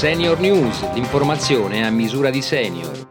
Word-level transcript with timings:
Senior 0.00 0.40
News, 0.40 0.94
l'informazione 0.94 1.84
a 1.84 1.90
misura 1.90 2.30
di 2.30 2.40
senior. 2.40 3.09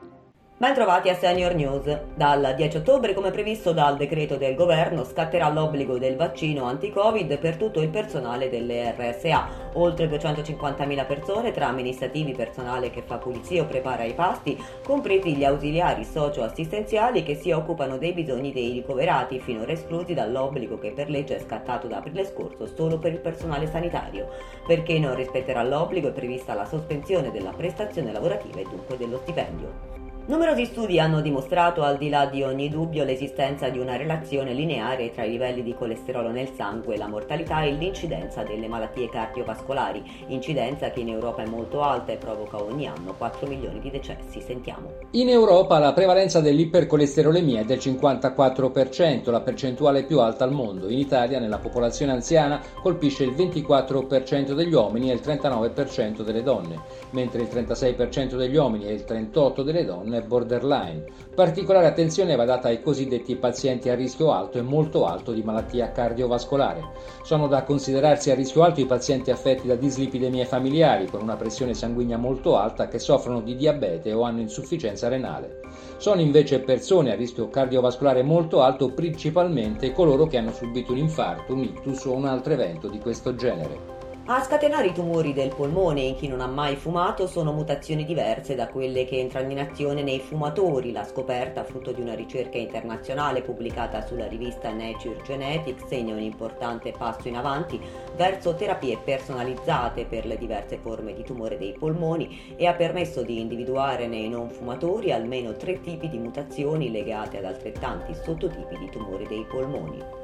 Bentrovati 0.59 1.07
a 1.07 1.15
Senior 1.15 1.53
News. 1.53 1.99
Dal 2.15 2.53
10 2.53 2.75
ottobre, 2.75 3.13
come 3.13 3.31
previsto 3.31 3.71
dal 3.71 3.95
decreto 3.95 4.35
del 4.35 4.55
governo, 4.55 5.05
scatterà 5.05 5.47
l'obbligo 5.47 5.97
del 5.97 6.17
vaccino 6.17 6.65
anti-Covid 6.65 7.37
per 7.37 7.55
tutto 7.55 7.79
il 7.79 7.87
personale 7.87 8.49
delle 8.49 8.93
RSA. 8.93 9.47
Oltre 9.75 10.09
250.000 10.09 11.05
persone, 11.05 11.53
tra 11.53 11.69
amministrativi, 11.69 12.33
personale 12.33 12.89
che 12.89 13.03
fa 13.03 13.19
pulizia 13.19 13.61
o 13.61 13.67
prepara 13.67 14.03
i 14.03 14.13
pasti, 14.13 14.61
compresi 14.83 15.33
gli 15.33 15.45
ausiliari 15.45 16.03
socio-assistenziali 16.03 17.23
che 17.23 17.35
si 17.35 17.51
occupano 17.51 17.97
dei 17.97 18.11
bisogni 18.11 18.51
dei 18.51 18.73
ricoverati, 18.73 19.39
finora 19.39 19.71
esclusi 19.71 20.13
dall'obbligo 20.13 20.77
che 20.77 20.91
per 20.91 21.09
legge 21.09 21.37
è 21.37 21.39
scattato 21.39 21.87
da 21.87 21.99
aprile 21.99 22.25
scorso 22.25 22.67
solo 22.67 22.99
per 22.99 23.13
il 23.13 23.21
personale 23.21 23.65
sanitario. 23.67 24.27
Perché 24.67 24.99
non 24.99 25.15
rispetterà 25.15 25.63
l'obbligo 25.63 26.09
è 26.09 26.11
prevista 26.11 26.53
la 26.53 26.65
sospensione 26.65 27.31
della 27.31 27.53
prestazione 27.55 28.11
lavorativa 28.11 28.59
e 28.59 28.63
dunque 28.63 28.97
dello 28.97 29.19
stipendio. 29.19 29.98
Numerosi 30.29 30.65
studi 30.65 30.99
hanno 30.99 31.21
dimostrato, 31.21 31.81
al 31.81 31.97
di 31.97 32.07
là 32.07 32.27
di 32.27 32.43
ogni 32.43 32.69
dubbio, 32.69 33.03
l'esistenza 33.03 33.69
di 33.69 33.79
una 33.79 33.95
relazione 33.95 34.53
lineare 34.53 35.11
tra 35.11 35.23
i 35.23 35.31
livelli 35.31 35.63
di 35.63 35.73
colesterolo 35.73 36.29
nel 36.29 36.51
sangue, 36.55 36.97
la 36.97 37.07
mortalità 37.07 37.63
e 37.63 37.71
l'incidenza 37.71 38.43
delle 38.43 38.67
malattie 38.67 39.09
cardiovascolari, 39.09 40.03
incidenza 40.27 40.91
che 40.91 40.99
in 40.99 41.09
Europa 41.09 41.41
è 41.41 41.47
molto 41.47 41.81
alta 41.81 42.11
e 42.11 42.17
provoca 42.17 42.61
ogni 42.61 42.85
anno 42.85 43.15
4 43.17 43.47
milioni 43.47 43.79
di 43.79 43.89
decessi. 43.89 44.39
Sentiamo. 44.39 44.91
In 45.13 45.29
Europa 45.29 45.79
la 45.79 45.93
prevalenza 45.93 46.41
dell'ipercolesterolemia 46.41 47.61
è 47.61 47.65
del 47.65 47.79
54%, 47.79 49.31
la 49.31 49.41
percentuale 49.41 50.03
più 50.03 50.19
alta 50.19 50.43
al 50.43 50.51
mondo. 50.51 50.89
In 50.89 50.99
Italia, 50.99 51.39
nella 51.39 51.57
popolazione 51.57 52.11
anziana, 52.11 52.61
colpisce 52.83 53.23
il 53.23 53.31
24% 53.31 54.53
degli 54.53 54.75
uomini 54.75 55.09
e 55.09 55.15
il 55.15 55.21
39% 55.23 56.21
delle 56.21 56.43
donne, 56.43 56.79
mentre 57.13 57.41
il 57.41 57.47
36% 57.51 58.35
degli 58.35 58.57
uomini 58.57 58.85
e 58.85 58.93
il 58.93 59.05
38% 59.07 59.63
delle 59.63 59.85
donne 59.85 60.17
borderline. 60.21 61.03
Particolare 61.33 61.87
attenzione 61.87 62.35
va 62.35 62.45
data 62.45 62.67
ai 62.67 62.81
cosiddetti 62.81 63.35
pazienti 63.35 63.89
a 63.89 63.95
rischio 63.95 64.31
alto 64.31 64.57
e 64.57 64.61
molto 64.61 65.05
alto 65.05 65.31
di 65.31 65.41
malattia 65.41 65.91
cardiovascolare. 65.91 66.83
Sono 67.23 67.47
da 67.47 67.63
considerarsi 67.63 68.31
a 68.31 68.35
rischio 68.35 68.63
alto 68.63 68.79
i 68.79 68.85
pazienti 68.85 69.31
affetti 69.31 69.67
da 69.67 69.75
dislipidemie 69.75 70.45
familiari 70.45 71.07
con 71.07 71.21
una 71.21 71.35
pressione 71.35 71.73
sanguigna 71.73 72.17
molto 72.17 72.57
alta 72.57 72.87
che 72.87 72.99
soffrono 72.99 73.41
di 73.41 73.55
diabete 73.55 74.11
o 74.13 74.23
hanno 74.23 74.41
insufficienza 74.41 75.07
renale. 75.07 75.61
Sono 75.97 76.21
invece 76.21 76.59
persone 76.59 77.11
a 77.11 77.15
rischio 77.15 77.49
cardiovascolare 77.49 78.23
molto 78.23 78.61
alto 78.61 78.93
principalmente 78.93 79.91
coloro 79.91 80.27
che 80.27 80.37
hanno 80.37 80.51
subito 80.51 80.91
un 80.91 80.97
infarto, 80.97 81.53
un 81.53 81.63
ictus 81.63 82.05
o 82.05 82.13
un 82.13 82.25
altro 82.25 82.53
evento 82.53 82.87
di 82.87 82.99
questo 82.99 83.35
genere. 83.35 83.98
A 84.31 84.43
scatenare 84.43 84.89
i 84.89 84.93
tumori 84.93 85.33
del 85.33 85.55
polmone 85.55 86.01
in 86.01 86.15
chi 86.15 86.27
non 86.27 86.39
ha 86.39 86.45
mai 86.45 86.75
fumato 86.75 87.25
sono 87.25 87.51
mutazioni 87.51 88.05
diverse 88.05 88.53
da 88.53 88.67
quelle 88.67 89.03
che 89.03 89.17
entrano 89.17 89.49
in 89.49 89.57
azione 89.57 90.03
nei 90.03 90.19
fumatori. 90.19 90.91
La 90.91 91.03
scoperta, 91.03 91.63
frutto 91.63 91.91
di 91.91 92.01
una 92.01 92.13
ricerca 92.13 92.59
internazionale 92.59 93.41
pubblicata 93.41 94.05
sulla 94.05 94.27
rivista 94.27 94.71
Nature 94.71 95.23
Genetics, 95.23 95.87
segna 95.87 96.13
un 96.13 96.21
importante 96.21 96.93
passo 96.95 97.27
in 97.27 97.37
avanti 97.37 97.81
verso 98.15 98.53
terapie 98.53 98.99
personalizzate 99.03 100.05
per 100.05 100.27
le 100.27 100.37
diverse 100.37 100.77
forme 100.77 101.15
di 101.15 101.23
tumore 101.23 101.57
dei 101.57 101.73
polmoni 101.73 102.53
e 102.55 102.67
ha 102.67 102.75
permesso 102.75 103.23
di 103.23 103.39
individuare 103.39 104.05
nei 104.05 104.29
non 104.29 104.51
fumatori 104.51 105.11
almeno 105.11 105.53
tre 105.53 105.81
tipi 105.81 106.07
di 106.07 106.19
mutazioni 106.19 106.91
legate 106.91 107.39
ad 107.39 107.45
altrettanti 107.45 108.13
sottotipi 108.13 108.77
di 108.77 108.91
tumore 108.91 109.25
dei 109.25 109.43
polmoni. 109.49 110.18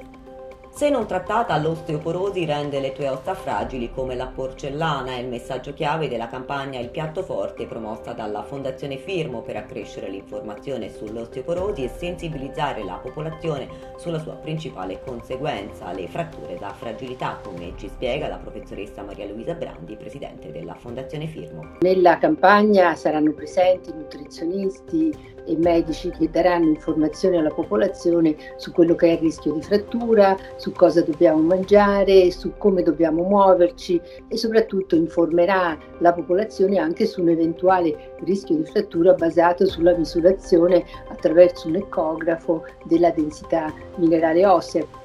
Se 0.76 0.90
non 0.90 1.08
trattata, 1.08 1.56
l'osteoporosi 1.58 2.44
rende 2.44 2.82
le 2.82 2.92
tue 2.92 3.08
ossa 3.08 3.34
fragili 3.34 3.90
come 3.94 4.14
la 4.14 4.28
porcellana, 4.28 5.12
è 5.12 5.20
il 5.20 5.30
messaggio 5.30 5.74
chiave 5.74 6.10
della 6.10 6.28
campagna 6.28 6.82
Il 6.82 6.90
piatto 6.90 7.24
forte 7.24 7.66
promossa 7.66 8.12
dalla 8.12 8.44
Fondazione 8.44 8.98
Firmo 8.98 9.42
per 9.42 9.56
accrescere 9.56 10.10
l'informazione 10.10 10.92
sull'osteoporosi 10.92 11.86
e 11.86 11.92
sensibilizzare 11.98 12.84
la 12.84 13.00
popolazione 13.02 13.70
sulla 13.96 14.20
sua 14.20 14.34
principale 14.34 15.00
conseguenza, 15.02 15.94
le 15.94 16.10
fratture 16.10 16.58
da 16.60 16.74
fragilità, 16.74 17.40
come 17.42 17.72
ci 17.78 17.88
spiega 17.88 18.28
la 18.28 18.36
professoressa 18.36 19.02
Maria 19.02 19.28
Luisa 19.28 19.54
Brandi, 19.54 19.96
presidente 19.96 20.52
della 20.52 20.76
Fondazione 20.76 21.28
Firmo. 21.28 21.78
Nella 21.80 22.18
campagna 22.18 22.96
saranno 22.96 23.32
presenti 23.32 23.94
nutrizionisti, 23.94 25.34
e 25.46 25.56
medici 25.58 26.10
che 26.10 26.30
daranno 26.30 26.68
informazioni 26.70 27.38
alla 27.38 27.52
popolazione 27.52 28.36
su 28.58 28.72
quello 28.72 28.96
che 28.96 29.10
è 29.10 29.12
il 29.12 29.20
rischio 29.20 29.54
di 29.54 29.62
frattura, 29.62 30.36
su 30.66 30.72
cosa 30.72 31.04
dobbiamo 31.04 31.42
mangiare, 31.42 32.32
su 32.32 32.54
come 32.58 32.82
dobbiamo 32.82 33.22
muoverci 33.22 34.02
e 34.28 34.36
soprattutto 34.36 34.96
informerà 34.96 35.78
la 36.00 36.12
popolazione 36.12 36.80
anche 36.80 37.06
su 37.06 37.22
un 37.22 37.30
eventuale 37.30 38.16
rischio 38.24 38.56
di 38.56 38.66
frattura 38.66 39.14
basato 39.14 39.68
sulla 39.68 39.96
misurazione 39.96 40.84
attraverso 41.10 41.68
un 41.68 41.76
ecografo 41.76 42.66
della 42.86 43.12
densità 43.12 43.72
minerale 43.98 44.44
ossea. 44.44 45.05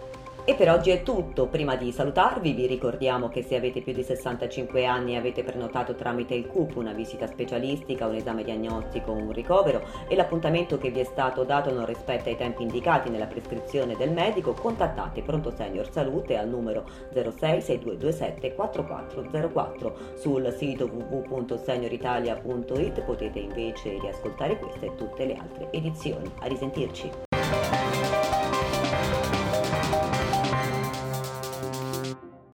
E 0.50 0.56
per 0.56 0.68
oggi 0.68 0.90
è 0.90 1.04
tutto. 1.04 1.46
Prima 1.46 1.76
di 1.76 1.92
salutarvi 1.92 2.54
vi 2.54 2.66
ricordiamo 2.66 3.28
che 3.28 3.44
se 3.44 3.54
avete 3.54 3.82
più 3.82 3.92
di 3.92 4.02
65 4.02 4.84
anni 4.84 5.12
e 5.12 5.16
avete 5.16 5.44
prenotato 5.44 5.94
tramite 5.94 6.34
il 6.34 6.48
CUP 6.48 6.74
una 6.74 6.92
visita 6.92 7.28
specialistica, 7.28 8.08
un 8.08 8.16
esame 8.16 8.42
diagnostico, 8.42 9.12
un 9.12 9.30
ricovero 9.30 9.80
e 10.08 10.16
l'appuntamento 10.16 10.76
che 10.76 10.90
vi 10.90 10.98
è 10.98 11.04
stato 11.04 11.44
dato 11.44 11.72
non 11.72 11.86
rispetta 11.86 12.30
i 12.30 12.36
tempi 12.36 12.62
indicati 12.62 13.10
nella 13.10 13.28
prescrizione 13.28 13.94
del 13.94 14.10
medico, 14.10 14.52
contattate 14.52 15.22
Pronto 15.22 15.52
Senior 15.52 15.88
Salute 15.88 16.36
al 16.36 16.48
numero 16.48 16.84
066227 17.12 18.52
4404. 18.52 19.96
Sul 20.16 20.52
sito 20.58 20.86
www.senioritalia.it 20.86 23.02
potete 23.02 23.38
invece 23.38 24.00
riascoltare 24.00 24.58
queste 24.58 24.86
e 24.86 24.96
tutte 24.96 25.26
le 25.26 25.36
altre 25.36 25.68
edizioni. 25.70 26.28
A 26.40 26.48
risentirci! 26.48 27.29